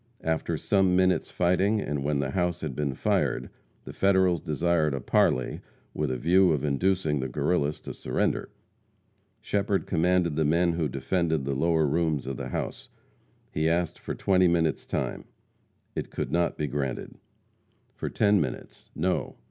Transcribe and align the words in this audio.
After 0.23 0.57
some 0.57 0.95
minutes' 0.95 1.29
fighting, 1.29 1.79
and 1.79 2.03
when 2.03 2.17
the 2.17 2.31
house 2.31 2.61
had 2.61 2.75
been 2.75 2.95
fired, 2.95 3.51
the 3.83 3.93
Federals 3.93 4.41
desired 4.41 4.95
a 4.95 4.99
parley 4.99 5.61
with 5.93 6.09
a 6.09 6.17
view 6.17 6.53
of 6.53 6.63
inducing 6.65 7.19
the 7.19 7.27
Guerrillas 7.29 7.79
to 7.81 7.93
surrender. 7.93 8.49
Shepherd 9.41 9.85
commanded 9.85 10.35
the 10.35 10.43
men 10.43 10.73
who 10.73 10.89
defended 10.89 11.45
the 11.45 11.53
lower 11.53 11.85
rooms 11.85 12.25
of 12.25 12.37
the 12.37 12.49
house. 12.49 12.89
He 13.51 13.69
asked 13.69 13.99
for 13.99 14.15
twenty 14.15 14.47
minutes 14.47 14.87
time. 14.87 15.25
It 15.95 16.09
could 16.09 16.31
not 16.31 16.57
be 16.57 16.65
granted. 16.65 17.19
For 17.93 18.09
ten 18.09 18.41
minutes. 18.41 18.89
No. 18.95 19.35